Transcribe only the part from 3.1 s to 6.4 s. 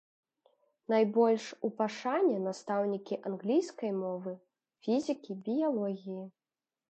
англійскай мовы, фізікі, біялогіі.